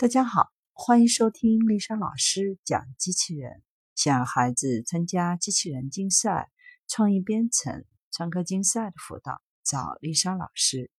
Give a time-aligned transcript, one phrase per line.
[0.00, 3.62] 大家好，欢迎收听丽莎老师讲机器人。
[3.94, 6.50] 想孩子参加机器人竞赛、
[6.88, 10.90] 创意编程、创客竞赛的辅导，找丽莎老师。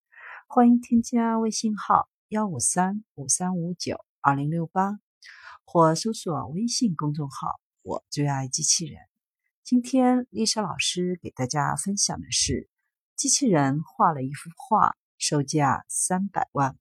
[0.47, 4.99] 欢迎添加微信号幺五三五三五九二零六八，
[5.65, 9.01] 或搜索微信公众号“我最爱机器人”。
[9.65, 12.69] 今天丽莎老师给大家分享的是，
[13.15, 16.77] 机器人画了一幅画，售价三百万。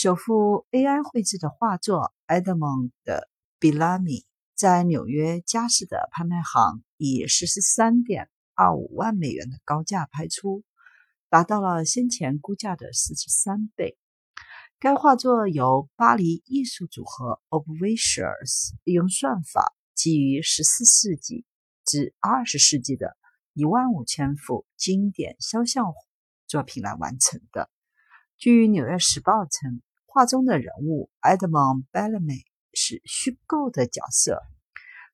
[0.00, 4.22] 首幅 AI 绘制的画作《Edmond 的 Bellamy》
[4.54, 10.62] 在纽约佳士得拍卖行以十三点二五万美元的高价拍出，
[11.28, 13.98] 达到了先前估价的四十三倍。
[14.78, 21.44] 该画作由巴黎艺术组合 Obvisuals 利用算法，基于十四世纪
[21.84, 23.16] 至二十世纪的
[23.52, 25.86] 一万五千幅经典肖像
[26.46, 27.68] 作品来完成的。
[28.36, 29.82] 据《纽约时报》称，
[30.18, 32.40] 画中的人物 Edmond Bellamy
[32.74, 34.42] 是虚构的角色。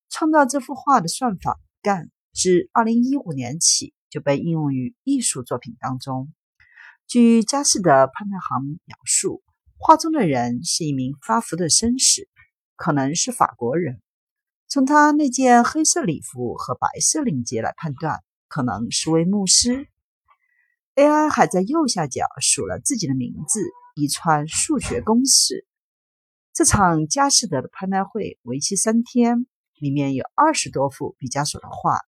[0.09, 6.33] 创造这幅画的算法干自2015年起就被应用于艺术作品当中。
[7.07, 9.43] 据佳士得拍卖行描述，
[9.77, 12.27] 画中的人是一名发福的绅士，
[12.75, 14.01] 可能是法国人。
[14.69, 19.87] 从他那件黑色礼服和白色领结来判断，可能是位牧师。
[20.95, 23.61] AI 还在右下角数了自己的名字，
[23.95, 25.67] 一串数学公式。
[26.53, 29.47] 这场佳士得的拍卖会为期三天，
[29.79, 32.01] 里面有二十多幅毕加索的画，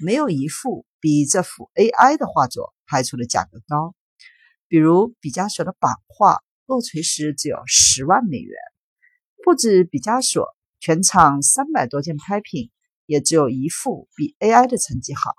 [0.00, 3.94] 没有一幅比这幅 AI 的画作拍出的价格高。
[4.68, 8.56] 比如毕加索的版画落锤时只有十万美元，
[9.44, 10.46] 不止毕加索，
[10.78, 12.70] 全场三百多件拍品
[13.06, 15.32] 也只有一幅比 AI 的成绩好。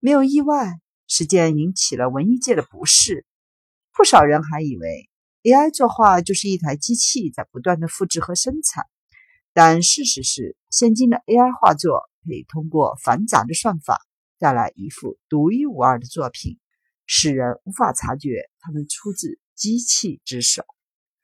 [0.00, 0.80] 没有意外。
[1.10, 3.24] 事件引起了文艺界的不适，
[3.98, 5.10] 不少人还以为
[5.42, 8.84] AI 作画就是一台机器在不断的复制和生产。
[9.52, 14.00] 但事实是，现今的 AI 画作可以通过繁杂的算法
[14.38, 16.60] 带来一幅独一无二的作品，
[17.06, 20.62] 使人无法察觉它们出自机器之手。